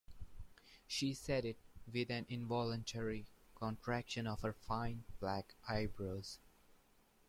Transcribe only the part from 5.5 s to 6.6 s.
eyebrows.